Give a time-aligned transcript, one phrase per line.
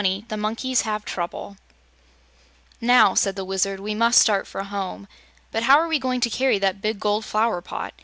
[0.01, 0.25] 20.
[0.29, 1.57] The Monkeys Have Trouble
[2.81, 5.07] "Now," said the Wizard, "we must start for home.
[5.51, 7.93] But how are we going to carry that big gold flower pot?